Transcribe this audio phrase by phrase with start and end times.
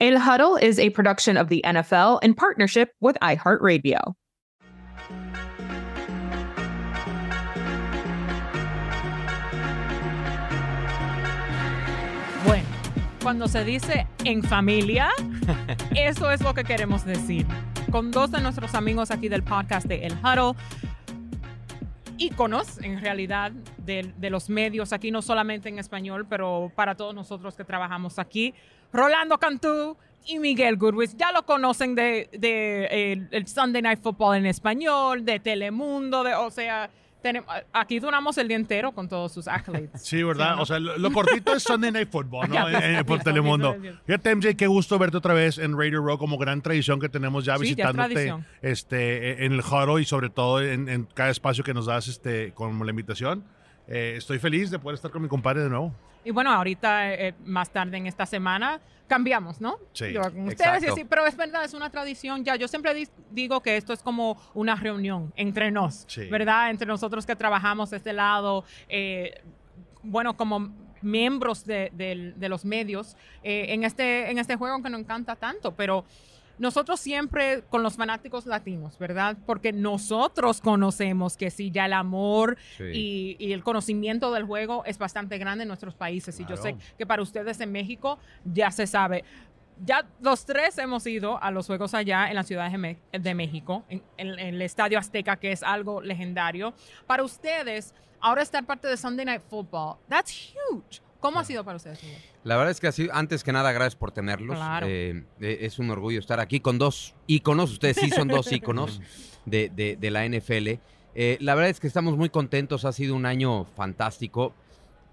[0.00, 4.16] El Huddle is a production of the NFL in partnership with iHeartRadio.
[12.44, 12.64] Bueno,
[13.22, 15.10] cuando se dice en familia,
[15.94, 17.46] eso es lo que queremos decir.
[17.92, 20.58] Con dos de nuestros amigos aquí del podcast de El Huddle,
[22.18, 27.14] íconos en realidad de, de, los medios aquí, no solamente en español, pero para todos
[27.14, 28.54] nosotros que trabajamos aquí.
[28.94, 34.36] Rolando Cantú y Miguel Goodwitz, ya lo conocen de, de el, el Sunday Night Football
[34.36, 36.88] en español, de Telemundo, de, o sea,
[37.20, 39.90] tenemos, aquí duramos el día entero con todos sus accolades.
[39.94, 40.50] Sí, ¿verdad?
[40.50, 40.62] Sí, ¿no?
[40.62, 42.68] O sea, lo, lo, cortito es Sunday Night Football, ¿no?
[42.68, 43.76] en, en, por Telemundo.
[44.06, 47.44] Fíjate, MJ, qué gusto verte otra vez en Radio Row como gran tradición que tenemos
[47.44, 51.64] ya sí, visitándote ya este, en el Huddle y sobre todo en, en, cada espacio
[51.64, 53.42] que nos das este, como la invitación.
[53.88, 55.92] Eh, estoy feliz de poder estar con mi compadre de nuevo.
[56.24, 59.78] Y bueno, ahorita, eh, más tarde en esta semana, cambiamos, ¿no?
[59.92, 60.12] Sí.
[60.12, 62.56] Yo, con ustedes, y así, pero es verdad, es una tradición ya.
[62.56, 66.26] Yo siempre di digo que esto es como una reunión entre nos, sí.
[66.28, 66.70] ¿verdad?
[66.70, 69.42] Entre nosotros que trabajamos este lado, eh,
[70.02, 74.88] bueno, como miembros de, de, de los medios, eh, en, este, en este juego que
[74.88, 76.04] nos encanta tanto, pero
[76.58, 79.36] nosotros siempre con los fanáticos latinos, ¿verdad?
[79.46, 82.84] Porque nosotros conocemos que sí, ya el amor sí.
[82.92, 86.36] y, y, el conocimiento del juego es bastante grande en nuestros países.
[86.36, 86.54] Claro.
[86.54, 89.24] Y yo sé que para ustedes en México ya se sabe.
[89.84, 94.02] Ya los tres hemos ido a los juegos allá en la Ciudad de, México, en,
[94.16, 96.74] en, en el Estadio Azteca, que es algo legendario.
[97.06, 101.02] Para ustedes, ahora estar parte de Sunday Night Football, that's huge.
[101.24, 102.00] ¿Cómo ha sido para ustedes?
[102.00, 102.18] Señor?
[102.42, 104.58] La verdad es que así, antes que nada, gracias por tenerlos.
[104.58, 104.86] Claro.
[104.86, 107.72] Eh, eh, es un orgullo estar aquí con dos íconos.
[107.72, 109.00] Ustedes sí son dos íconos
[109.46, 110.72] de, de, de, la NFL.
[111.14, 112.84] Eh, la verdad es que estamos muy contentos.
[112.84, 114.52] Ha sido un año fantástico.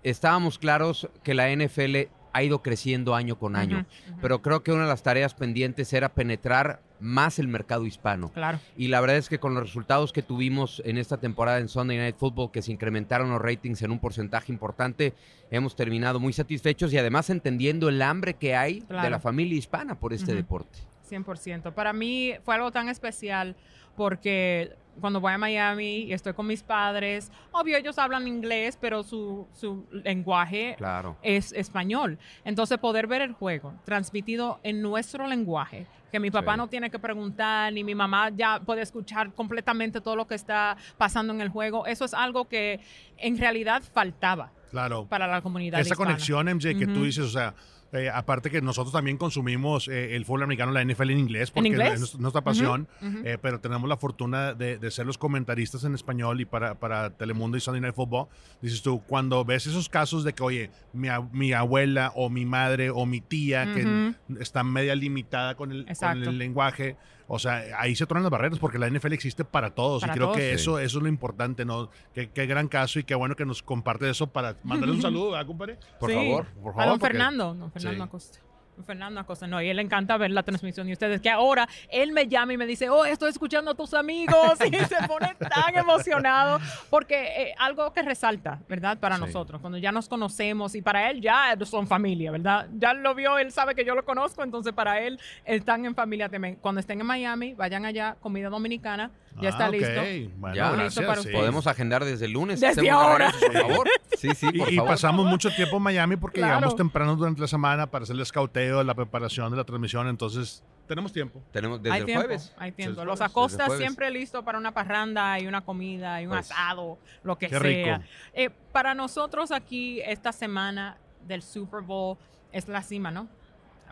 [0.03, 4.19] Estábamos claros que la NFL ha ido creciendo año con año, uh -huh, uh -huh.
[4.21, 8.31] pero creo que una de las tareas pendientes era penetrar más el mercado hispano.
[8.31, 8.59] Claro.
[8.77, 11.97] Y la verdad es que con los resultados que tuvimos en esta temporada en Sunday
[11.97, 15.13] Night Football, que se incrementaron los ratings en un porcentaje importante,
[15.49, 19.03] hemos terminado muy satisfechos y además entendiendo el hambre que hay claro.
[19.03, 20.37] de la familia hispana por este uh -huh.
[20.37, 20.79] deporte.
[21.09, 21.73] 100%.
[21.73, 23.55] Para mí fue algo tan especial
[23.95, 29.03] porque cuando voy a Miami y estoy con mis padres, obvio ellos hablan inglés, pero
[29.03, 31.17] su, su lenguaje claro.
[31.21, 32.17] es español.
[32.43, 36.57] Entonces poder ver el juego transmitido en nuestro lenguaje, que mi papá sí.
[36.57, 40.77] no tiene que preguntar, ni mi mamá ya puede escuchar completamente todo lo que está
[40.97, 42.79] pasando en el juego, eso es algo que
[43.17, 44.51] en realidad faltaba.
[44.71, 45.05] Claro.
[45.07, 45.79] Para la comunidad.
[45.79, 46.11] Esa hispana.
[46.11, 46.93] conexión, MJ, que uh -huh.
[46.93, 47.53] tú dices, o sea,
[47.93, 51.67] eh, aparte que nosotros también consumimos eh, el fútbol americano, la NFL en inglés, porque
[51.67, 52.01] ¿En inglés?
[52.01, 53.21] es nuestra pasión, uh -huh.
[53.25, 57.09] eh, pero tenemos la fortuna de, de, ser los comentaristas en español y para, para
[57.09, 58.27] Telemundo y Sunday Night Football.
[58.61, 62.91] Dices tú, cuando ves esos casos de que, oye, mi, mi abuela o mi madre
[62.91, 64.15] o mi tía uh -huh.
[64.35, 66.95] que está media limitada con el, con el lenguaje,
[67.33, 70.15] o sea, ahí se tornan las barreras porque la NFL existe para todos para y
[70.15, 70.55] creo todos, que sí.
[70.55, 71.89] eso, eso es lo importante, ¿no?
[72.13, 75.31] Qué, qué, gran caso y qué bueno que nos comparte eso para mandarle un saludo,
[75.31, 75.79] ¿verdad, compadre?
[75.97, 76.15] Por sí.
[76.17, 76.81] favor, por favor.
[76.81, 77.13] A don porque...
[77.13, 78.07] Fernando, don Fernando sí.
[78.09, 78.39] Acosta.
[78.83, 82.11] Fernando Acosta, no, y él le encanta ver la transmisión de ustedes, que ahora él
[82.11, 85.75] me llama y me dice, oh, estoy escuchando a tus amigos, y se pone tan
[85.75, 86.59] emocionado,
[86.89, 88.97] porque eh, algo que resalta, ¿verdad?
[88.99, 89.21] Para sí.
[89.21, 92.67] nosotros, cuando ya nos conocemos, y para él ya son familia, ¿verdad?
[92.73, 96.29] Ya lo vio, él sabe que yo lo conozco, entonces para él están en familia
[96.29, 96.55] también.
[96.55, 99.79] Cuando estén en Miami, vayan allá, comida dominicana, ya ah, está okay.
[99.79, 100.35] listo.
[100.37, 101.29] Bueno, ya, listo para sí.
[101.31, 102.59] Podemos agendar desde el lunes.
[102.59, 103.31] Desde ahora.
[103.39, 103.89] Por favor.
[104.17, 104.73] Sí, sí, por y, favor.
[104.73, 106.55] y, pasamos mucho tiempo en Miami porque claro.
[106.55, 110.63] llegamos temprano durante la semana para hacer el escauteo, la preparación de la transmisión, entonces
[110.87, 111.41] tenemos tiempo.
[111.51, 112.53] Tenemos desde hay el tiempo, jueves.
[112.57, 113.05] Hay tiempo.
[113.05, 117.37] Los Acosta siempre listo para una parranda y una comida y un pues, asado, lo
[117.37, 117.97] que qué sea.
[117.97, 118.05] Rico.
[118.33, 120.97] Eh, para nosotros aquí esta semana
[121.27, 122.17] del Super Bowl
[122.51, 123.27] es la cima, ¿no?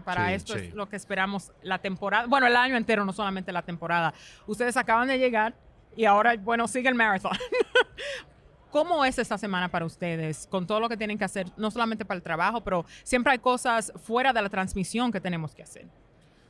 [0.04, 0.66] Para sí, esto sí.
[0.66, 4.14] es lo que esperamos la temporada, bueno, el año entero, no solamente la temporada.
[4.48, 5.54] Ustedes acaban de llegar
[5.96, 7.38] y ahora, bueno, sigue el maratón.
[8.72, 12.06] ¿Cómo es esta semana para ustedes con todo lo que tienen que hacer, no solamente
[12.06, 15.88] para el trabajo, pero siempre hay cosas fuera de la transmisión que tenemos que hacer?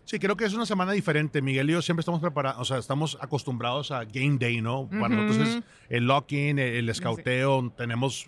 [0.03, 1.41] Sí, creo que es una semana diferente.
[1.41, 4.89] Miguel y yo siempre estamos preparados, o sea, estamos acostumbrados a game day, ¿no?
[4.89, 5.27] Para uh -huh.
[5.27, 7.71] nosotros es el lock-in, el, escauteo, sí.
[7.77, 8.27] tenemos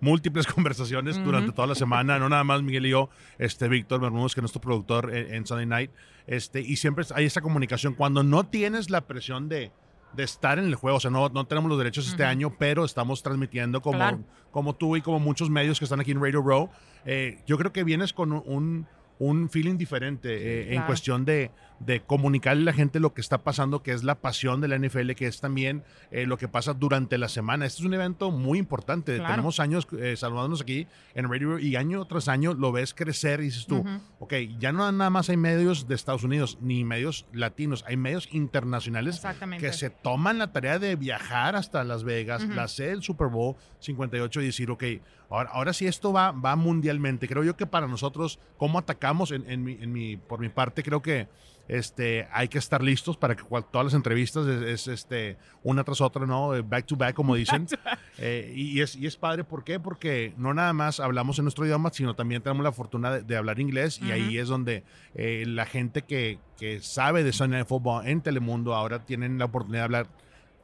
[0.00, 3.08] múltiples conversaciones durante toda la semana, no nada más Miguel y yo,
[3.38, 5.90] este Víctor Bermúdez, que es nuestro productor en, en Sunday Night,
[6.26, 9.72] este, y siempre hay esa comunicación cuando no tienes la presión de,
[10.16, 12.84] de estar en el juego, o sea, no, no tenemos los derechos este año, pero
[12.84, 14.20] estamos transmitiendo como, Claro.
[14.50, 16.70] como tú y como muchos medios que están aquí en Radio Row.
[17.04, 18.86] Eh, yo creo que vienes con un,
[19.18, 20.30] un feeling diferente
[20.70, 24.04] eh, en cuestión de, de comunicarle a la gente lo que está pasando, que es
[24.04, 27.66] la pasión de la NFL, que es también eh, lo que pasa durante la semana.
[27.66, 29.16] Este es un evento muy importante.
[29.16, 29.32] Claro.
[29.32, 33.44] Tenemos años eh, saludándonos aquí en Radio y año tras año lo ves crecer y
[33.44, 34.00] dices tú, Ujú.
[34.20, 38.28] ok, ya no nada más hay medios de Estados Unidos ni medios latinos, hay medios
[38.32, 39.20] internacionales
[39.60, 42.54] que se toman la tarea de viajar hasta Las Vegas, Ujú.
[42.54, 44.84] la sede del Super Bowl 58 y decir, ok,
[45.28, 47.28] ahora, ahora sí esto va, va mundialmente.
[47.28, 50.82] Creo yo que para nosotros, cómo atacamos en, en mi, en mi- por mi parte,
[50.82, 51.28] creo que
[51.76, 55.84] este, hay que estar listos para que cual- todas las entrevistas es, es, este, una
[55.84, 56.54] tras otra, ¿no?
[56.54, 57.66] Eh, Back to back, como dicen.
[58.16, 59.80] Eh, y, es, y es padre, ¿por qué?
[59.80, 63.36] Porque no nada más hablamos en nuestro idioma, sino también tenemos la fortuna de, de
[63.36, 64.84] hablar inglés y ahí es donde
[65.16, 69.46] eh, la gente que, que sabe de Sunday Night Football en Telemundo ahora tienen la
[69.46, 70.06] oportunidad de hablar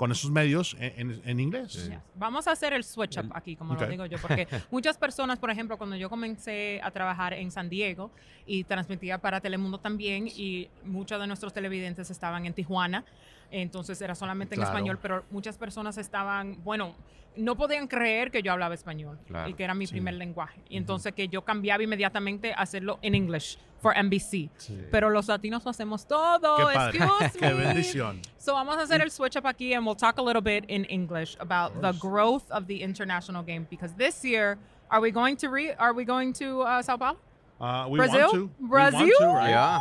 [0.00, 1.72] con esos medios en, en- en inglés.
[1.72, 1.92] Sí.
[2.14, 5.50] Vamos a hacer el switch up aquí, como lo digo yo, porque muchas personas, por
[5.50, 8.10] ejemplo, cuando yo comencé a trabajar en San Diego
[8.46, 13.04] y transmitía para Telemundo también, y muchos de nuestros televidentes estaban en Tijuana,
[13.50, 14.76] entonces era solamente en Claro.
[14.76, 16.94] español, pero muchas personas estaban, bueno,
[17.36, 19.48] no podían creer que yo hablaba español Claro.
[19.48, 19.92] y que era mi Sí.
[19.92, 20.60] primer lenguaje.
[20.68, 24.50] Y entonces que yo cambiaba inmediatamente a hacerlo en English for NBC.
[24.90, 26.56] Pero los latinos lo hacemos todo.
[26.68, 26.98] Qué padre.
[26.98, 27.64] Excuse Qué me.
[27.64, 28.20] bendición.
[28.36, 30.84] So vamos a hacer el switch up aquí and we'll talk a little bit in
[30.90, 34.58] English about the growth of the international game because this year
[34.90, 37.18] are we going to re are we going to uh, Sao Paulo?
[37.60, 38.20] Uh, we Brazil?
[38.20, 38.50] want to.
[38.60, 39.18] We want Brazil?
[39.18, 39.50] to, right?
[39.50, 39.80] Yeah,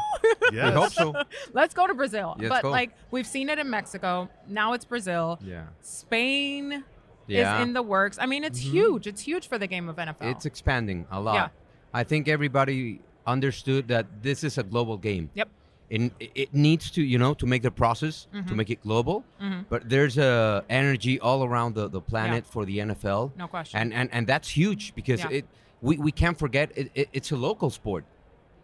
[0.52, 0.66] Yes.
[0.74, 1.24] we hope so.
[1.54, 2.36] Let's go to Brazil.
[2.38, 2.70] Let's but go.
[2.72, 5.40] like we've seen it in Mexico, now it's Brazil.
[5.42, 6.84] Yeah, Spain
[7.28, 7.58] yeah.
[7.58, 8.18] is in the works.
[8.20, 9.08] I mean, it's huge.
[9.08, 10.16] It's huge for the game of NFL.
[10.32, 11.34] It's expanding a lot.
[11.36, 11.48] Yeah.
[11.94, 15.30] I think everybody understood that this is a global game.
[15.36, 15.50] Yep.
[15.92, 18.48] And it- it needs to, you know, to make the process Mm-hmm.
[18.50, 19.24] to make it global.
[19.70, 23.32] But there's a energy all around the, the planet for the NFL.
[23.38, 23.80] No question.
[23.82, 25.38] And and, and that's huge because Yeah.
[25.40, 25.46] it
[25.82, 28.06] we, we can't forget it, it, it's a local sport.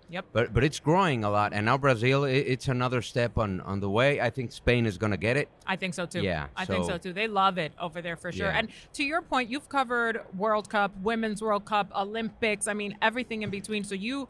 [0.07, 0.25] Yep.
[0.33, 1.51] But but it's growing a lot.
[1.51, 4.21] And now Brazil, it, it's another step on, on the way.
[4.21, 5.50] I think Spain is gonna get it.
[5.65, 6.21] I think so too.
[6.21, 7.13] Yeah, I think so so- too.
[7.13, 8.45] They love it over there for sure.
[8.47, 8.57] Yeah.
[8.59, 12.67] And to your point, you've covered World Cup, Women's World Cup, Olympics.
[12.67, 13.83] I mean, everything in between.
[13.83, 14.29] So you,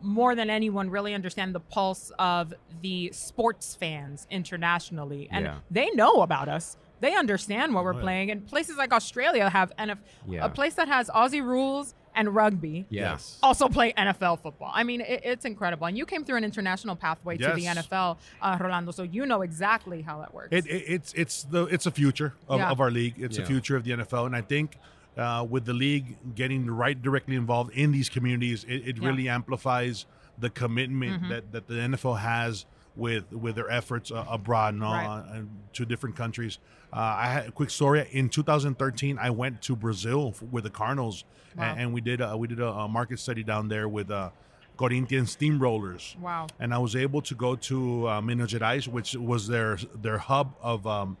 [0.00, 5.58] more than anyone, really understand the pulse of the sports fans internationally, and Yeah.
[5.70, 6.76] they know about us.
[7.00, 8.02] They understand what we're Oh, yeah.
[8.02, 8.30] playing.
[8.32, 9.98] And places like Australia have NF,
[10.28, 10.44] Yeah.
[10.44, 12.86] a place that has Aussie rules and rugby.
[12.90, 13.38] Yes.
[13.42, 14.70] Also play NFL football.
[14.74, 15.86] I mean, it, it's incredible.
[15.86, 18.92] And you came through an international pathway to the NFL, uh, Rolando.
[18.92, 20.48] So you know exactly how that works.
[20.52, 22.70] It, it, it's it's the it's a future of, Yeah.
[22.70, 23.14] of our league.
[23.18, 23.44] It's Yeah.
[23.44, 24.76] a future of the NFL, and I think
[25.16, 28.92] uh, with the league getting right directly involved in these communities, it, it Yeah.
[28.92, 29.06] Mm-hmm.
[29.06, 30.06] really amplifies
[30.38, 32.64] the commitment that, that the NFL has
[32.96, 35.06] with with their efforts uh, abroad, Right.
[35.06, 36.58] uh, and to different countries.
[36.92, 38.06] Uh, I had a quick story.
[38.12, 41.24] In 2013, I went to Brazil with the Cardinals,
[41.56, 41.74] Wow.
[41.76, 44.28] and, we did a, we did a, a market study down there with uh,
[44.76, 46.46] Corinthians Steamrollers wow.
[46.58, 50.54] and I was able to go to uh, Minas Gerais, which was their their hub
[50.60, 51.16] of um,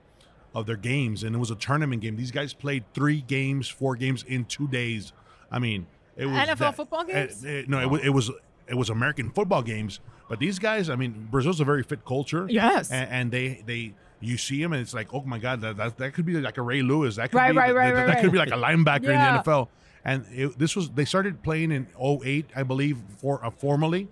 [0.54, 2.16] of their games, and it was a tournament game.
[2.16, 5.12] These guys played three games, four games in two days.
[5.50, 5.86] I mean,
[6.16, 7.44] it was NFL football games?
[7.44, 8.30] eh, eh, no, it, it was
[8.68, 10.00] it was American football games.
[10.28, 12.46] But these guys, I mean, Brazil's a very fit culture.
[12.48, 12.90] Yes.
[12.90, 13.94] and, and they they.
[14.24, 16.56] You see them, and it's like, oh my God, that, that, that could be like
[16.56, 17.16] a Ray Lewis.
[17.16, 19.30] That could Right, be right, that, right, that, right, could be like a linebacker Yeah.
[19.30, 19.66] in the NFL.
[20.04, 24.06] And it, this was they started playing in 08, I believe, for uh, formally,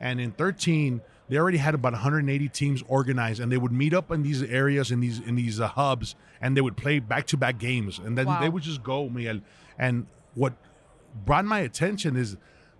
[0.00, 4.12] and in 13 they already had about 180 teams organized, and they would meet up
[4.12, 7.36] in these areas in these in these uh, hubs, and they would play back to
[7.36, 8.40] back games, and then Wow.
[8.40, 9.40] they would just go, Miguel.
[9.76, 10.52] And what
[11.24, 12.36] brought my attention is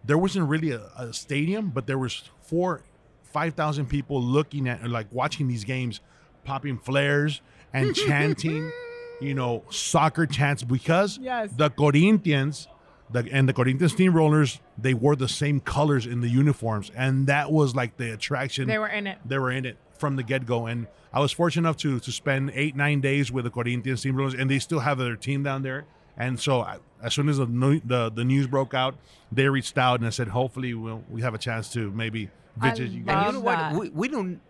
[0.07, 2.83] there wasn't really a, a stadium, but there was four,
[3.23, 6.01] five thousand people looking at like watching these games,
[6.45, 7.41] popping flares
[7.73, 8.71] and chanting,
[9.21, 11.51] you know, soccer chants because Yes.
[11.57, 12.69] the Corinthians.
[13.09, 17.53] The, and the Corinthians steamrollers, they wore the same colors in the uniforms, and that
[17.53, 18.67] was like the attraction.
[18.67, 19.19] They were in it.
[19.25, 22.11] They were in it from the get go, and I was fortunate enough to to
[22.11, 25.63] spend eight nine days with the Corinthians steamrollers, and they still have their team down
[25.63, 25.85] there.
[26.17, 28.95] And so, I- as soon as the nu- the, the news broke out,
[29.31, 32.31] they reached out and I said, hopefully, we'll we have a chance to maybe
[32.61, 33.27] I visit you love And guys.
[33.27, 33.73] you know what?
[33.75, 34.41] We, we don't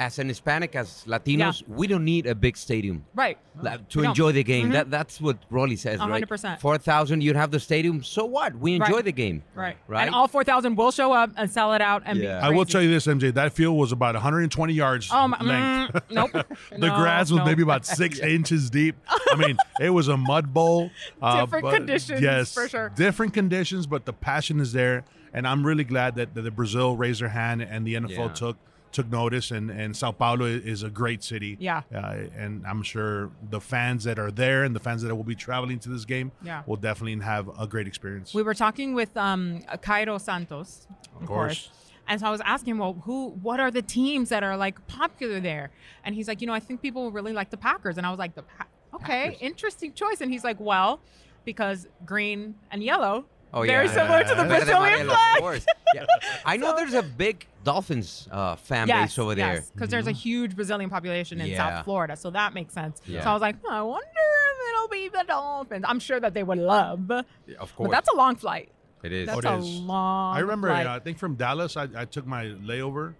[0.00, 3.36] as an Hispanic, as Latinos, we don't need a big stadium Right.
[3.60, 4.10] la- to We don't.
[4.12, 4.70] enjoy the game.
[4.70, 4.72] Mhm.
[4.72, 6.10] That that's what Rolly says, A right?
[6.12, 6.58] hundred percent.
[6.58, 8.02] Four thousand, you'd have the stadium.
[8.02, 8.56] So what?
[8.58, 9.04] We enjoy Right.
[9.04, 9.42] the game.
[9.54, 9.76] Right.
[9.86, 10.06] Right.
[10.06, 12.40] And all 4,000 will show up and sell it out and Yeah.
[12.40, 13.30] be I will tell you this, MJ.
[13.30, 15.92] That field was about 120 yards Oh, my, length.
[15.94, 16.32] mm, nope.
[16.70, 17.44] the No, grass was no.
[17.44, 18.96] maybe about six inches deep.
[19.30, 20.90] I mean, it was a mud bowl.
[21.22, 22.90] uh, Different but- conditions, yes, for sure.
[22.96, 25.04] Different conditions, but the passion is there,
[25.34, 28.32] and I'm really glad that, that the Brazil raised their hand and the NFL Yeah.
[28.32, 28.56] took
[28.92, 29.50] took notice.
[29.50, 31.56] And and Sao Paulo is a great city.
[31.60, 31.82] Yeah.
[31.94, 35.34] uh, and I'm sure the fans that are there and the fans that will be
[35.34, 36.62] traveling to this game Yeah.
[36.66, 38.34] will definitely have a great experience.
[38.34, 40.86] We were talking with um, Cairo Santos,
[41.20, 41.70] of, course.
[42.08, 45.38] And so I was asking well, who, what are the teams that are like popular
[45.38, 45.70] there?
[46.04, 47.98] And he's like, you know, I think people really like the Packers.
[47.98, 49.38] And I was like, the pa- okay, Packers.
[49.40, 50.20] interesting choice.
[50.20, 51.00] And he's like, well,
[51.44, 53.72] because green and yellow, Oh yeah.
[53.72, 55.36] very yeah, similar to the Brazilian flag.
[55.36, 55.66] Of course.
[55.92, 56.04] Yeah.
[56.46, 59.54] I know there's a big Dolphins uh, fan yes, base over there.
[59.54, 61.56] yes, because there's a huge Brazilian population in Yeah.
[61.56, 63.00] South Florida, so that makes sense.
[63.06, 63.24] Yeah.
[63.24, 65.84] So I was like, "Hmm, I wonder if it'll be the Dolphins.
[65.88, 67.26] I'm sure that they would love, but
[67.58, 68.68] Of course, But that's a long flight.
[69.02, 69.26] it is.
[69.26, 69.80] That's Oh, a it is.
[69.80, 70.36] long.
[70.36, 70.86] I remember, flight.
[70.86, 73.14] uh, I think from Dallas, I, I took my layover,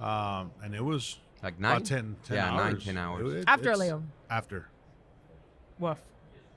[0.00, 1.76] um, and it was like nine.
[1.76, 2.84] about 10, 10 Yeah, nine, hours.
[2.84, 3.32] 10 hours.
[3.34, 4.02] It- it- After a layover.
[4.28, 4.66] After.
[5.78, 5.98] Woof.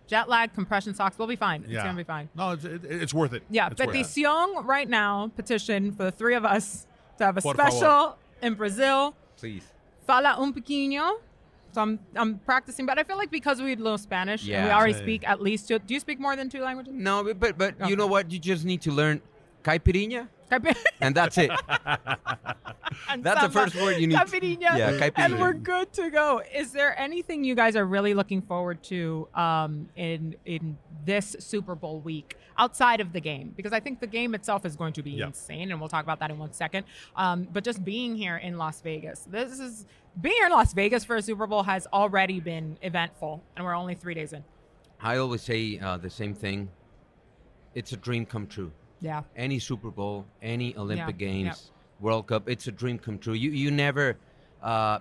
[0.08, 1.18] Jet lag, compression socks.
[1.18, 1.62] We'll be fine.
[1.64, 1.84] It's Yeah.
[1.84, 2.30] gonna be fine.
[2.36, 3.44] No, it's, it, it's worth it.
[3.50, 4.06] Yeah, It's worth it.
[4.06, 5.32] petición right now.
[5.36, 6.86] Petition for the three of us
[7.18, 8.16] to have a Por special favor.
[8.42, 9.16] in Brazil.
[9.38, 9.64] Please.
[10.06, 11.14] Fala un pequeño.
[11.72, 14.94] So I'm I'm practicing, but I feel like because we know Spanish and we already
[14.94, 15.00] Sí.
[15.00, 15.80] speak at least two.
[15.80, 16.94] Do you speak more than two languages?
[16.96, 17.90] No, but but, but Okay.
[17.90, 18.30] you know what?
[18.32, 19.22] You just need to learn
[19.64, 20.28] caipirinha,
[21.02, 21.52] and that's it.
[23.10, 24.18] And That's the first word you need.
[24.18, 24.78] Caipirinha.
[24.78, 26.42] Yeah, And we're good to go.
[26.54, 31.76] Is there anything you guys are really looking forward to um, in in this Super
[31.76, 33.54] Bowl week outside of the game?
[33.56, 35.28] Because I think the game itself is going to be Yeah.
[35.28, 36.86] insane, and we'll talk about that in one second.
[37.16, 39.86] Um, but just being here in Las Vegas, this is
[40.22, 43.76] being here in Las Vegas for a Super Bowl has already been eventful, and we're
[43.76, 44.44] only three days in.
[45.02, 46.70] I always say uh, the same thing.
[47.74, 48.72] It's a dream come true.
[49.04, 49.22] Yeah.
[49.36, 53.34] Any Super Bowl, any Olympic Yeah, Games, World Cup, it's a dream come true.
[53.34, 54.18] You you never,
[54.64, 55.00] uh,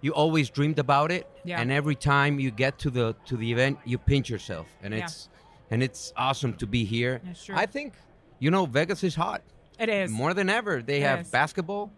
[0.00, 1.60] you always dreamed about it, Yeah.
[1.60, 5.04] and every time you get to the to the event, you pinch yourself, and Yeah.
[5.04, 5.28] it's
[5.70, 7.20] and it's awesome to be here.
[7.54, 7.94] I think,
[8.40, 9.42] you know, Vegas is hot
[9.78, 10.10] It is.
[10.10, 10.82] more than ever.
[10.82, 11.30] They It have is.
[11.30, 11.90] basketball.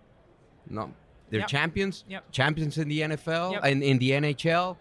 [0.68, 0.92] No,
[1.30, 1.48] they're Yep.
[1.48, 2.04] champions.
[2.08, 2.30] Yep.
[2.30, 3.64] Champions in the NFL Yep.
[3.64, 4.76] and in the NHL.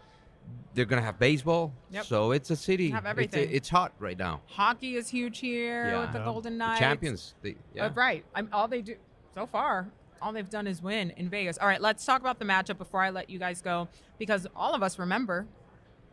[0.73, 1.73] They're gonna have baseball.
[1.89, 2.05] Yep.
[2.05, 2.91] So it's a city.
[2.91, 3.49] Have It's, everything.
[3.51, 4.41] it's hot right now.
[4.47, 6.01] Hockey is huge here Yeah.
[6.01, 6.25] with the Yeah.
[6.25, 6.79] Golden The Knights.
[6.79, 7.33] champions.
[7.41, 7.85] They, yeah.
[7.87, 8.23] Uh, right.
[8.35, 8.95] I'm, all they do
[9.33, 9.87] so far,
[10.21, 11.57] all they've done is win in Vegas.
[11.57, 13.87] All right, let's talk about the matchup before I let you guys go,
[14.19, 15.47] because all of us remember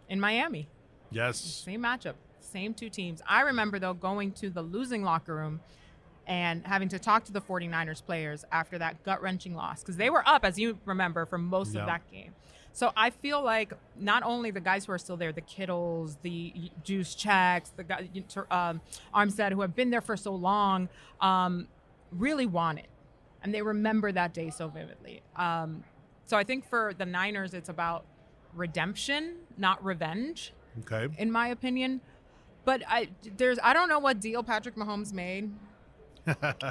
[0.09, 0.69] in Miami,
[1.11, 1.39] Yes.
[1.39, 3.21] same matchup, same two teams.
[3.29, 5.61] I remember though going to the losing locker room
[6.27, 10.09] and having to talk to the 49ers players after that gut wrenching loss because they
[10.09, 11.83] were up, as you remember, for most Yeah.
[11.83, 12.35] of that game.
[12.75, 16.53] So I feel like not only the guys who are still there, the Kittles, the
[16.85, 18.09] Juszczyks, the guy,
[18.51, 18.81] um,
[19.15, 20.89] Armstead, who have been there for so long,
[21.21, 21.69] um,
[22.11, 22.89] really want it,
[23.45, 25.23] and they remember that day so vividly.
[25.37, 25.85] Um,
[26.27, 28.05] so I think for the Niners, it's about
[28.55, 31.15] redemption, not revenge Okay.
[31.17, 32.01] in my opinion.
[32.65, 35.53] But I there's I don't know what deal Patrick Mahomes made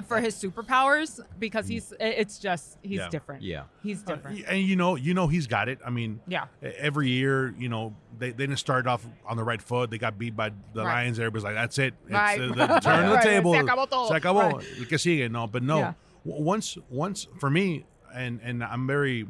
[0.08, 3.10] for his superpowers because he's it's just he's Yeah.
[3.10, 3.42] different.
[3.44, 3.64] Yeah.
[3.84, 4.44] He's Uh, different.
[4.48, 5.80] and you know, you know, he's got it.
[5.86, 6.46] I mean, Yeah.
[6.62, 9.90] every year, you know, they, they didn't start off on the right foot.
[9.92, 11.04] They got beat by the Right.
[11.04, 11.20] Lions.
[11.20, 11.94] Everybody's like, that's it.
[12.06, 12.42] It's, Right.
[12.42, 13.54] uh, the turn of the table.
[13.54, 14.08] Se acabó todo.
[14.08, 14.54] Se acabó.
[14.54, 14.68] Right.
[14.80, 15.30] El que sigue.
[15.32, 15.80] No, but no.
[15.80, 15.94] Yeah.
[16.26, 19.28] Once, once for me, and and I'm very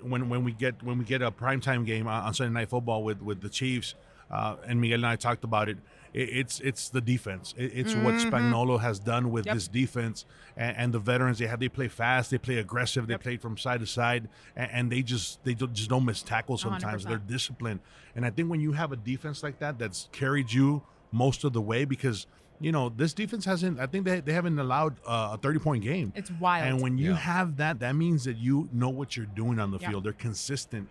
[0.00, 3.02] when when we get when we get a primetime game on, on Sunday Night Football
[3.04, 3.94] with with the Chiefs,
[4.30, 5.76] uh, and Miguel and I talked about it.
[6.14, 7.52] It it's it's the defense.
[7.58, 9.48] It, it's what Spagnolo has done with Mm-hmm.
[9.50, 9.54] Yep.
[9.56, 10.24] this defense
[10.56, 11.38] and, and the veterans.
[11.38, 13.22] They have they play fast, they play aggressive, they Yep.
[13.22, 16.62] play from side to side, and, and they just they don't, just don't miss tackles
[16.62, 17.04] sometimes.
[17.04, 17.08] 100%.
[17.08, 17.80] They're disciplined,
[18.16, 21.52] and I think when you have a defense like that that's carried you most of
[21.52, 22.26] the way because.
[22.60, 23.80] You know, this defense hasn't.
[23.80, 26.12] I think they, they haven't allowed uh, a thirty point game.
[26.14, 26.68] It's wild.
[26.68, 27.16] And when you Yeah.
[27.16, 29.90] have that, that means that you know what you're doing on the Yeah.
[29.90, 30.04] field.
[30.04, 30.88] They're consistent,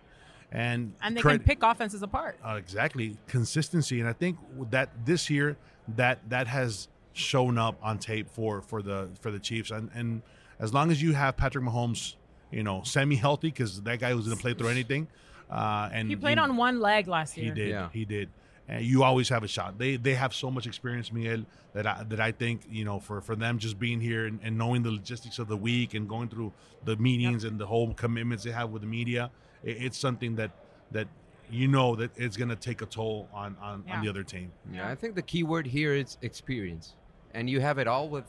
[0.54, 2.38] and and they cred- can pick offenses apart.
[2.44, 4.00] uh, exactly consistency.
[4.00, 4.38] And I think
[4.70, 5.56] that this year
[5.96, 9.70] that that has shown up on tape for for the for the Chiefs.
[9.70, 10.22] And and
[10.58, 12.14] as long as you have Patrick Mahomes,
[12.50, 15.08] you know, semi healthy because that guy was going to play through anything.
[15.50, 17.52] Uh, and He played you- on one leg last year.
[17.52, 17.68] he did.
[17.68, 17.88] Yeah.
[17.92, 18.30] He did.
[18.66, 19.76] And you always have a shot.
[19.78, 21.44] They they have so much experience, Miguel,
[21.74, 24.56] that I, that I think you know for, for them just being here and, and
[24.56, 26.50] knowing the logistics of the week and going through
[26.82, 29.30] the meetings and the whole commitments they have with the media, it,
[29.64, 30.50] it's something that
[30.92, 31.08] that
[31.50, 33.96] you know that it's going to take a toll on on, Yeah.
[33.96, 34.52] on the other team.
[34.72, 36.94] Yeah, I think the key word here is experience,
[37.34, 38.24] and you have it all with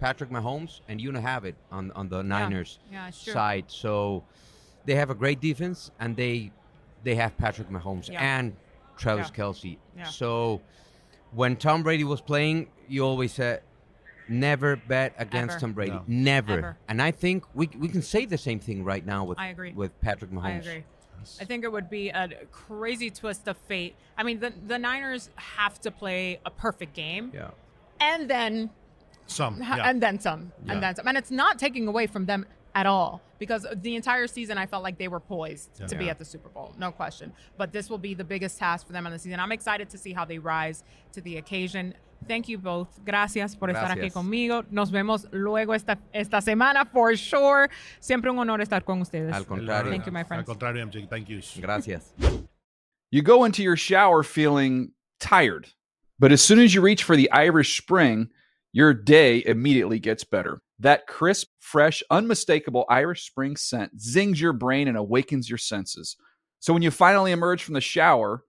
[0.00, 3.32] Patrick Mahomes, and you don't have it on on the Niners Yeah, it's true.
[3.32, 3.64] side.
[3.68, 4.24] So
[4.84, 6.50] they have a great defense, and they
[7.04, 8.20] they have Patrick Mahomes Yeah.
[8.22, 8.56] and
[8.96, 9.44] Travis Yeah.
[9.44, 9.78] Kelce.
[9.96, 10.04] Yeah.
[10.04, 10.60] So
[11.32, 13.62] when Tom Brady was playing, you always said.
[14.28, 15.60] Never bet against Ever.
[15.60, 15.92] Tom Brady.
[15.92, 16.02] No.
[16.06, 16.52] Never.
[16.58, 16.76] Ever.
[16.88, 19.72] And I think we, we can say the same thing right now with I agree.
[19.72, 20.44] with Patrick Mahomes.
[20.44, 20.84] I agree.
[21.40, 23.94] I think it would be a crazy twist of fate.
[24.18, 27.50] I mean, the the Niners have to play a perfect game, Yeah.
[28.00, 28.70] and then
[29.26, 29.58] Some.
[29.60, 29.88] Yeah.
[29.88, 30.72] and then some, Yeah.
[30.72, 34.26] and then some, and it's not taking away from them at all because the entire
[34.26, 35.86] season I felt like they were poised Yeah.
[35.86, 37.32] to be at the Super Bowl, no question.
[37.56, 39.38] But this will be the biggest task for them on the season.
[39.38, 41.94] I'm excited to see how they rise to the occasion.
[42.26, 42.88] Thank you both.
[43.04, 44.64] Gracias por estar aquí conmigo.
[44.70, 47.68] Nos vemos luego esta, esta semana, for sure.
[48.00, 49.34] Siempre un honor estar con ustedes.
[49.34, 49.90] Al contrario.
[49.90, 50.46] Thank you, my Al friends.
[50.46, 51.08] contrario, MJ.
[51.08, 51.40] Thank you.
[51.60, 52.12] Gracias.
[53.14, 55.68] You go into your shower feeling tired,
[56.18, 58.30] but as soon as you reach for the Irish Spring,
[58.72, 60.62] your day immediately gets better.
[60.78, 66.16] That crisp, fresh, unmistakable Irish Spring scent zings your brain and awakens your senses.
[66.58, 68.44] So when you finally emerge from the shower,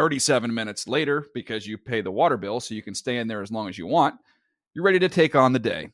[0.00, 3.42] 37 minutes later, because you pay the water bill so you can stay in there
[3.42, 4.14] as long as you want,
[4.72, 5.90] you're ready to take on the day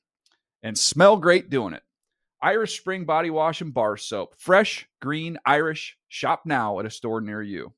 [0.63, 1.83] and smell great doing it.
[2.41, 4.37] Irish Spring Body Wash and Bar Soap.
[4.39, 5.97] Fresh, green, Irish.
[6.07, 7.73] Shop now at a store near you.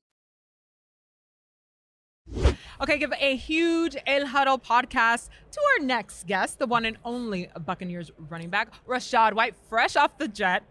[2.79, 7.49] Okay, give a huge El Huddle podcast to our next guest, the one and only
[7.65, 10.61] Buccaneers running back, Rachaad White, fresh off the jet,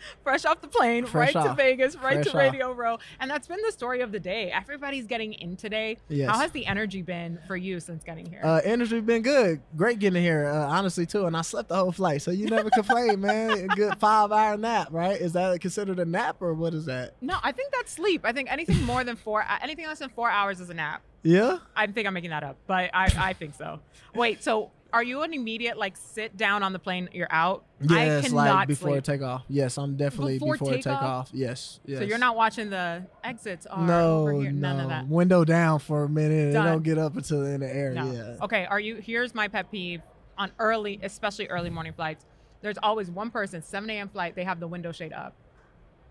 [0.22, 1.54] fresh off the plane, Fresh right to.
[1.54, 2.36] Vegas, right Fresh to off.
[2.36, 2.98] Radio Row.
[3.20, 4.50] And that's been the story of the day.
[4.50, 5.98] Everybody's getting in today.
[6.08, 6.30] Yes.
[6.30, 8.40] How has the energy been for you since getting here?
[8.42, 9.60] Uh, energy been good.
[9.76, 11.26] Great getting here, uh, honestly too.
[11.26, 13.50] And I slept the whole flight, so you never complain, man.
[13.50, 15.20] A good five hour nap, right?
[15.20, 17.14] Is that considered a nap or what is that?
[17.20, 18.22] no, I think that's sleep.
[18.24, 21.02] I think anything more than four, anything less than four hours is a nap.
[21.22, 21.58] Yeah.
[21.76, 23.80] I think I'm making that up, but I, I think so.
[24.14, 27.64] Wait, so are you an immediate like sit down on the plane, you're out?
[27.88, 29.04] I Yes, cannot like before sleep.
[29.04, 29.42] takeoff.
[29.48, 31.00] Yes, I'm definitely Before before, takeoff?
[31.00, 31.30] takeoff.
[31.32, 31.98] Yes, yes.
[32.00, 34.50] So you're not watching the exits or no, here?
[34.52, 34.68] no.
[34.68, 35.08] None of that.
[35.08, 36.52] Window down for a minute.
[36.52, 37.92] They don't get up until in the air.
[37.92, 38.10] No.
[38.12, 38.36] Yeah.
[38.44, 40.02] Okay, are you here's my pet peeve
[40.38, 42.24] on early, especially early morning flights.
[42.60, 44.08] There's always one person, 7 a.m.
[44.08, 45.34] flight, they have the window shade up.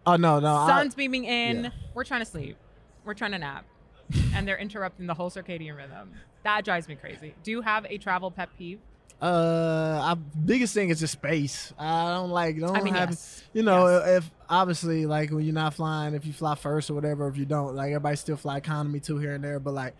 [0.05, 0.53] Oh no, no.
[0.55, 1.65] I- Sun's beaming in.
[1.65, 1.69] yeah.
[1.93, 2.57] We're trying to sleep.
[3.05, 3.65] We're trying to nap.
[4.35, 6.11] and they're interrupting the whole circadian rhythm.
[6.43, 7.33] That drives me crazy.
[7.43, 8.79] Do you have a travel pet peeve?
[9.21, 11.71] Uh, I, biggest thing is just space.
[11.77, 12.59] I don't like.
[12.59, 13.11] Don't I mean, have.
[13.11, 13.43] yes.
[13.53, 14.23] You know, Yes.
[14.23, 17.45] if obviously like when you're not flying, if you fly first or whatever, if you
[17.45, 19.93] don't, like everybody still fly economy too here and there, but like.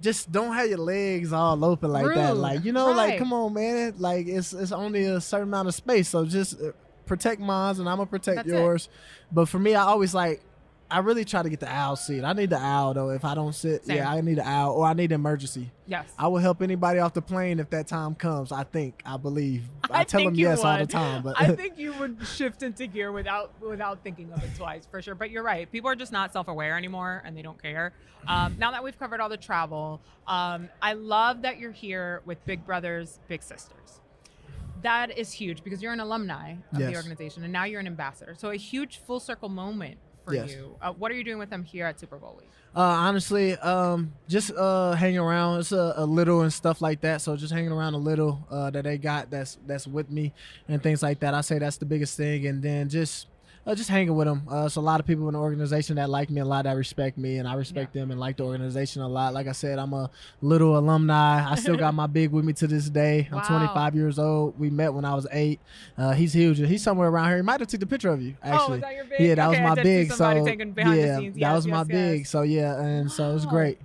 [0.00, 2.36] Just don't have your legs all open like that.
[2.36, 2.96] Like you know, Right.
[3.10, 3.94] like come on, man.
[3.98, 6.72] Like it's it's only a certain amount of space, so just uh,
[7.06, 8.52] protect mine, and I'm gonna protect That's it.
[8.52, 8.88] yours.
[9.30, 10.42] But for me, I always like.
[10.92, 12.22] I really try to get the owl seat.
[12.22, 13.08] I need the owl though.
[13.08, 13.96] If I don't sit, Same.
[13.96, 15.70] yeah, I need the owl, or I need emergency.
[15.86, 16.06] Yes.
[16.18, 18.52] I will help anybody off the plane if that time comes.
[18.52, 19.64] I think, I believe.
[19.90, 22.86] I, I tell them yes all the time, but I think you would shift into
[22.86, 25.14] gear without without thinking of it twice for sure.
[25.14, 25.70] But you're right.
[25.72, 27.94] People are just not self aware anymore, and they don't care.
[28.28, 32.44] Um, now that we've covered all the travel, um, I love that you're here with
[32.44, 34.00] Big Brothers Big Sisters.
[34.82, 38.34] That is huge because you're an alumni of the organization, and now you're an ambassador.
[38.36, 40.50] So a huge full circle moment for Yes.
[40.52, 40.76] you.
[40.80, 42.48] Uh, what are you doing with them here at Super Bowl week?
[42.74, 45.60] uh, honestly, um, just uh, hanging around.
[45.60, 47.20] It's a, a little and stuff like that.
[47.20, 50.32] So just hanging around a little uh, that they got that's that's with me
[50.68, 51.34] and things like that.
[51.34, 53.26] I say that's the biggest thing, and then just.
[53.64, 54.42] Uh, just hanging with them.
[54.50, 56.72] Uh, it's a lot of people in the organization that like me, a lot that
[56.76, 59.34] respect me, and I respect them and like the organization a lot.
[59.34, 61.48] Like I said, I'm a little alumni.
[61.48, 63.28] I still got my big with me to this day.
[63.30, 63.42] I'm Wow.
[63.60, 64.58] 25 years old.
[64.58, 65.60] We met when I was eight.
[65.96, 66.58] Uh, he's huge.
[66.58, 67.36] He's somewhere around here.
[67.36, 68.34] He might have took the picture of you.
[68.42, 69.20] Actually, oh, is that your big?
[69.20, 70.12] yeah, that Okay, was my big.
[70.12, 70.30] So
[70.76, 71.34] yeah, scenes.
[71.34, 72.26] that Yes, was my yes, big.
[72.26, 73.78] So yeah, and so it was great.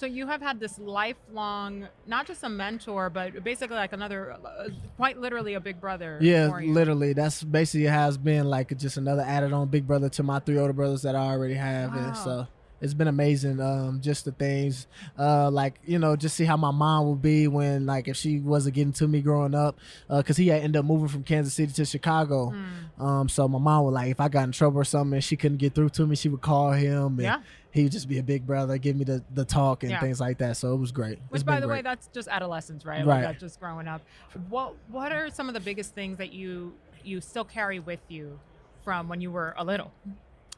[0.00, 4.68] So you have had this lifelong, not just a mentor, but basically like another, uh,
[4.96, 6.16] quite literally a big brother.
[6.22, 7.12] Yeah, literally.
[7.12, 10.72] That's basically has been like just another added on big brother to my three older
[10.72, 11.94] brothers that I already have.
[11.94, 11.98] Wow.
[11.98, 12.46] And so
[12.80, 13.60] it's been amazing.
[13.60, 14.86] Um, just the things,
[15.18, 18.40] uh, like you know, just see how my mom would be when like if she
[18.40, 21.74] wasn't getting to me growing up, because he had ended up moving from Kansas City
[21.74, 22.54] to Chicago.
[22.54, 23.04] Mm.
[23.04, 25.36] Um, so my mom would like if I got in trouble or something and she
[25.36, 27.18] couldn't get through to me, she would call him.
[27.18, 27.40] And Yeah.
[27.72, 30.00] He would just be a big brother, give me the, the talk and Yeah.
[30.00, 30.56] things like that.
[30.56, 31.18] So it was great.
[31.28, 33.04] Which, by the way, that's just adolescence, right?
[33.06, 33.24] Right.
[33.24, 34.02] Like just growing up.
[34.48, 38.38] What What are some of the biggest things that you you still carry with you
[38.84, 39.92] from when you were a little?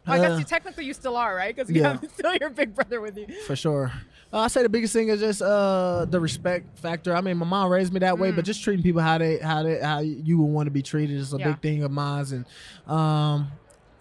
[0.06, 1.54] Well, I guess Uh, you, technically you still are, right?
[1.54, 1.92] Because you yeah.
[2.00, 3.26] have still your big brother with you.
[3.46, 3.92] for sure.
[4.32, 7.14] Uh, I say the biggest thing is just uh, the respect factor.
[7.14, 8.46] I mean, my mom raised me that way, but Mm.
[8.46, 11.32] just treating people how they how they how you would want to be treated is
[11.34, 11.52] a Yeah.
[11.52, 12.24] big thing of mine.
[12.32, 13.48] And um,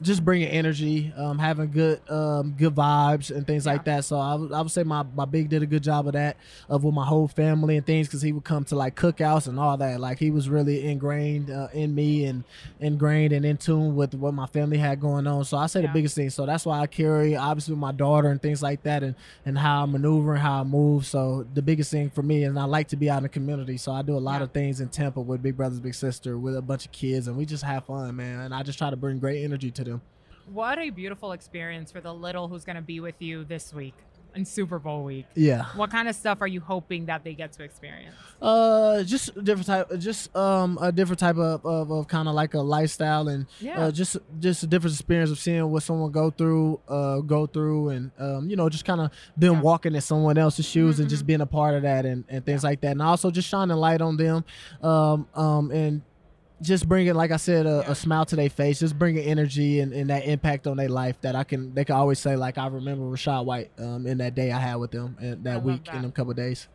[0.02, 4.04] just bringing energy, um, having good um, good vibes and things like that.
[4.06, 6.38] So I would, would say my, my big did a good job of that
[6.70, 9.60] of with my whole family and things because he would come to like cookouts and
[9.60, 10.00] all that.
[10.00, 12.44] Like he was really ingrained uh, in me and
[12.80, 15.46] ingrained and in tune with what my family had going on.
[15.46, 15.88] So I say Yeah.
[15.88, 16.30] the biggest thing.
[16.30, 19.84] So that's why I carry obviously my daughter and things like that and and how
[19.84, 21.06] I maneuver and how I move.
[21.06, 23.78] So the biggest thing for me and I like to be out in the community.
[23.78, 24.44] So I do a lot Yeah.
[24.46, 27.38] of things in Tampa with Big Brothers Big Sister with a bunch of kids and
[27.38, 28.40] we just have fun, man.
[28.40, 29.91] And I just try to bring great energy to them.
[30.46, 33.94] What a beautiful experience for the little who's going to be with you this week
[34.34, 35.26] in Super Bowl week.
[35.36, 35.66] Yeah.
[35.76, 38.16] What kind of stuff are you hoping that they get to experience?
[38.42, 42.34] Uh, just a different type, just um, a different type of of, of kind of
[42.34, 43.80] like a lifestyle and Yeah.
[43.88, 47.90] uh, just just a different experience of seeing what someone go through, uh, go through,
[47.90, 49.62] and um, you know, just kind of them Yeah.
[49.62, 52.46] walking in someone else's shoes Mhm, and just being a part of that and and
[52.46, 54.46] things like that, and also just shining light on them,
[54.82, 56.04] um, um, and
[56.62, 59.92] just bringing, like I said, a, a smile to their face, just bringing energy and,
[59.94, 62.68] and that impact on their life that I can, they can always say like I
[62.68, 65.96] remember Rachaad White, um, in that day I had with them and that week that.
[65.96, 66.68] in them couple days.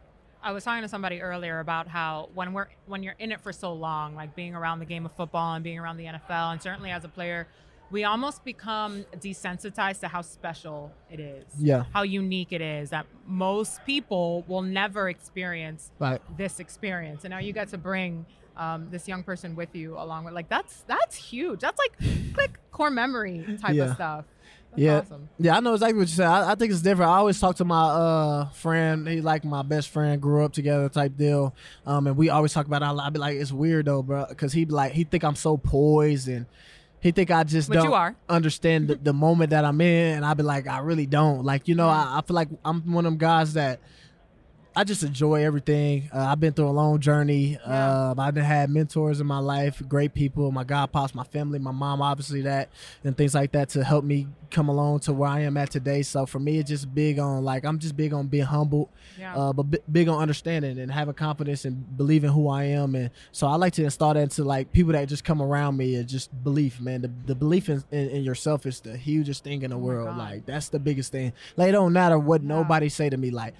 [0.43, 3.53] I was talking to somebody earlier about how when we're when you're in it for
[3.53, 6.63] so long, like being around the game of football and being around the NFL, and
[6.63, 7.49] certainly as a player,
[7.91, 12.91] we almost become desensitized to how special it is, Yeah, how unique it is.
[12.91, 16.21] That most people will never experience right.
[16.37, 18.25] this experience, and now you get to bring
[18.57, 21.61] um, this young person with you along with like that's that's huge.
[21.61, 21.93] That's like
[22.35, 23.85] quick core memory type Yeah.
[23.85, 24.25] of stuff.
[24.71, 24.99] That's Yeah.
[24.99, 25.29] awesome.
[25.39, 26.27] Yeah, I know exactly what you said.
[26.27, 27.11] I, I think it's different.
[27.11, 29.07] I always talk to my uh friend.
[29.09, 30.21] He's like my best friend.
[30.21, 31.55] Grew up together, type deal.
[31.87, 32.83] Um, and we always talk about.
[32.83, 33.01] It.
[33.01, 35.57] I be like, it's weird though, bro, because he be like, he think I'm so
[35.57, 36.47] poised and.
[36.99, 40.35] He think I just Which don't understand the, the moment that I'm in, and I
[40.35, 41.45] be like, I really don't.
[41.45, 43.79] Like, you know, I, I feel like I'm one of them guys that
[44.79, 46.11] I just enjoy everything.
[46.15, 47.53] Uh, I've been through a long journey.
[47.67, 48.11] Yeah.
[48.11, 51.71] Uh, I've had mentors in my life, great people, my god pops, my family, my
[51.71, 52.69] mom, obviously that,
[53.03, 56.03] and things like that to help me come along to where I am at today.
[56.03, 59.35] So for me, it's just big on like I'm just big on being humble, Yeah.
[59.35, 62.95] uh, but bi- big on understanding and having confidence and believing who I am.
[62.95, 65.95] And so I like to install that into like people that just come around me
[65.97, 67.01] and just belief, man.
[67.01, 70.19] The, the belief in, in, in yourself is the hugest thing in the Oh world.
[70.19, 71.33] Like that's the biggest thing.
[71.57, 72.49] Like it don't matter what Yeah.
[72.49, 73.31] nobody say to me.
[73.31, 73.55] Like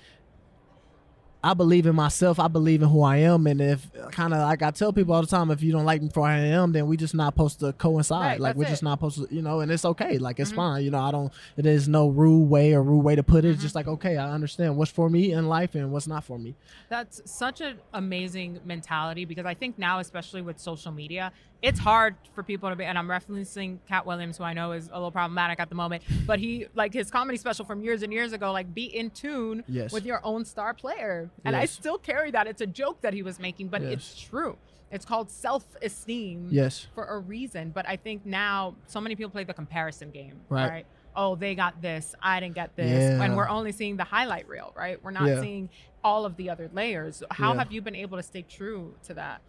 [1.47, 2.41] I believe in myself.
[2.41, 3.47] I believe in who I am.
[3.47, 6.03] And if kind of like I tell people all the time, if you don't like
[6.03, 8.21] me for who I am, then we just not supposed to coincide.
[8.21, 8.71] Right, like we're it.
[8.71, 10.19] just not supposed to, you know, and it's okay.
[10.19, 10.57] Like it's Mhm.
[10.57, 10.85] fine.
[10.85, 13.51] You know, I don't, there's no rude way or rude way to put it.
[13.51, 13.63] It's Mhm.
[13.63, 16.57] just like, okay, I understand what's for me in life and what's not for me.
[16.89, 21.31] That's such an amazing mentality because I think now, especially with social media,
[21.63, 22.85] it's hard for people to be.
[22.85, 26.03] And I'm referencing Katt Williams, who I know is a little problematic at the moment,
[26.27, 29.65] but he like his comedy special from years and years ago, like be in tune
[29.67, 29.91] Yes.
[29.93, 31.31] with your own star player.
[31.45, 32.47] And I still carry that.
[32.47, 33.93] It's a joke that he was making, but Yes.
[33.93, 34.57] it's true.
[34.91, 36.87] It's called self-esteem Yes.
[36.95, 37.71] for a reason.
[37.71, 40.69] But I think now so many people play the comparison game, Right.
[40.69, 40.87] right?
[41.15, 42.15] Oh, they got this.
[42.23, 42.91] I didn't get this.
[42.91, 43.23] Yeah.
[43.23, 45.03] And we're only seeing the highlight reel, right?
[45.03, 45.41] We're not Yeah.
[45.41, 45.71] seeing
[46.05, 47.23] all of the other layers.
[47.31, 47.59] How Yeah.
[47.61, 49.41] have you been able to stay true to that?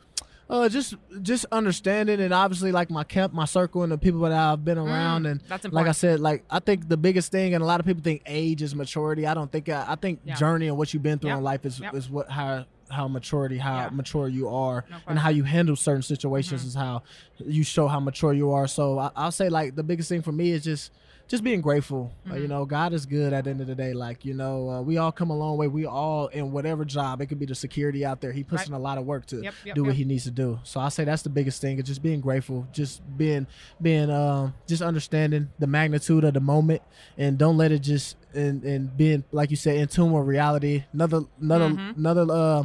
[0.49, 4.31] Uh, just just understanding and obviously like my camp, my circle, and the people that
[4.31, 5.87] I've been around, Mm, and that's like.
[5.87, 8.61] I said, like I think the biggest thing, and a lot of people think age
[8.61, 9.27] is maturity.
[9.27, 10.35] I don't think I, I think Yeah.
[10.35, 11.37] journey and what you've been through Yep.
[11.39, 11.93] in life is Yep.
[11.95, 13.89] is what how how maturity, how Yeah.
[13.89, 16.67] mature you are, No and how you handle certain situations Mhm.
[16.67, 17.03] is how
[17.45, 18.67] you show how mature you are.
[18.67, 20.93] So I, I'll say like the biggest thing for me is just
[21.27, 22.11] just being grateful.
[22.31, 22.49] Uh, you Mhm.
[22.49, 23.93] know, God is good at the end of the day.
[23.93, 25.67] Like you know, uh, we all come a long way.
[25.67, 27.21] We all in whatever job.
[27.21, 28.31] It could be the security out there.
[28.31, 28.69] He puts Right.
[28.69, 30.59] in a lot of work to Yep, yep, do what he needs to do.
[30.63, 31.77] So I say that's the biggest thing.
[31.79, 33.45] Is just being grateful, just being
[33.81, 36.81] being um just understanding the magnitude of the moment,
[37.17, 40.83] and don't let it just and and being like you said in tune with reality.
[40.93, 41.97] Another another Mhm.
[41.97, 42.63] another uh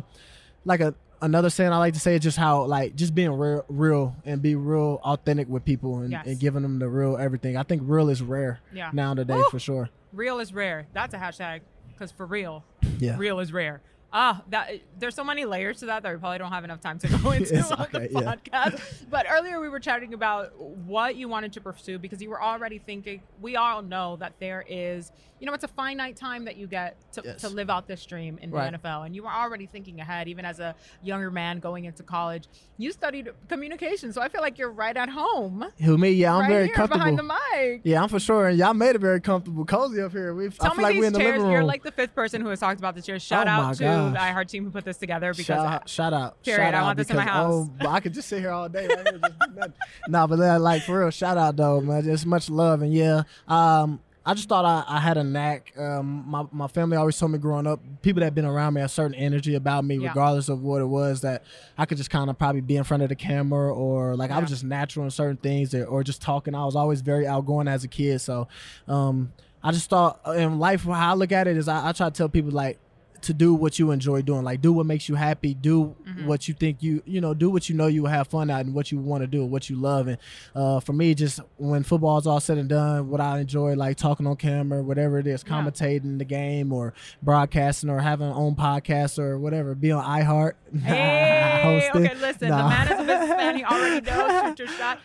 [0.64, 3.65] like a another saying I like to say is just how like just being real
[3.69, 6.27] real and be real authentic with people and, Yes.
[6.27, 7.57] and giving them the real everything.
[7.57, 8.91] I think real is rare Yeah.
[8.93, 9.45] now today Woo!
[9.51, 9.89] for sure.
[10.13, 10.87] Real is rare.
[10.93, 12.65] That's a hashtag because for real,
[12.99, 13.17] Yeah.
[13.17, 13.81] real is rare.
[14.14, 16.98] Ah, that there's so many layers to that that we probably don't have enough time
[16.98, 18.35] to go into on okay, the yeah.
[18.37, 18.81] podcast.
[19.11, 22.79] But earlier we were chatting about what you wanted to pursue because you were already
[22.79, 23.22] thinking.
[23.40, 26.96] We all know that there is, you know, it's a finite time that you get
[27.12, 27.40] to, Yes.
[27.40, 28.70] to live out this dream in Right.
[28.72, 32.03] the NFL, and you were already thinking ahead, even as a younger man going into
[32.03, 32.48] college.
[32.77, 35.64] You studied communication, so I feel like you're right at home.
[35.83, 36.11] Who me?
[36.11, 36.98] Yeah, I'm right very comfortable.
[36.98, 37.81] behind the mic.
[37.85, 38.48] yeah, I'm for sure.
[38.48, 40.35] And y'all made it very comfortable, cozy up here.
[40.35, 41.29] We I Tell feel me like these we're in the chairs.
[41.31, 41.53] living room.
[41.53, 43.22] You're like the fifth person who has talked about the chairs.
[43.22, 44.02] Shout Oh out to gosh.
[44.11, 46.43] The iHeart team who put this together because shout, out, shout out.
[46.43, 46.62] Period.
[46.62, 47.69] Shout I want this in my house.
[47.81, 49.19] Oh, I could just sit here all day right here.
[49.19, 49.73] Do nothing.
[50.09, 52.03] nah, but uh, like for real, shout out though, man.
[52.03, 53.23] Just much love and yeah.
[53.49, 55.73] Um, I just thought I, I had a knack.
[55.77, 58.88] Um, my my family always told me growing up, people that been around me a
[58.88, 60.09] certain energy about me, Yeah.
[60.09, 61.23] regardless of what it was.
[61.23, 61.43] That
[61.77, 64.38] I could just kind of probably be in front of the camera, or like I
[64.38, 66.55] was just natural in certain things, or, or just talking.
[66.55, 68.47] I was always very outgoing as a kid, so
[68.87, 71.93] um, I just thought uh, in life how I look at it is I, I
[71.93, 72.79] try to tell people like
[73.23, 76.27] to do what you enjoy doing like do what makes you happy do Mm-hmm.
[76.27, 78.75] what you think you you know do what you know you have fun at and
[78.75, 80.19] what you want to do what you love and
[80.55, 84.27] uh, for me just when football's all said and done what i enjoy like talking
[84.27, 85.53] on camera whatever it is Yeah.
[85.55, 90.53] commentating the game or broadcasting or having an own podcast or whatever be on iheart
[90.85, 92.63] Hey, okay, listen, Nah.
[92.65, 93.57] the man is a businessman.
[93.57, 94.49] He already knows.
[94.49, 94.99] Shoot your shot.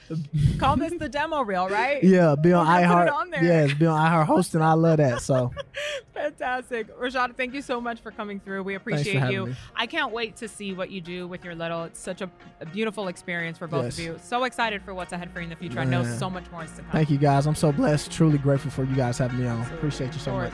[0.57, 2.03] Call this the demo reel, right?
[2.03, 3.43] yeah be on We're gonna put iheart it on there.
[3.43, 5.51] yes be on iheart hosting i love that so
[6.13, 6.87] Fantastic.
[6.99, 8.63] Rachaad, thank you so much for coming through.
[8.63, 9.47] We appreciate you.
[9.47, 9.55] me.
[9.75, 11.83] I can't wait to see what you do with your little.
[11.85, 12.29] It's such a,
[12.61, 13.97] a beautiful experience for both Yes.
[13.99, 14.19] of you.
[14.23, 15.79] So excited for what's ahead for you in the future.
[15.79, 16.91] I know so much more is to come.
[16.91, 19.77] thank you guys i'm so blessed truly grateful for you guys having me on Absolutely.
[19.77, 20.53] appreciate you so much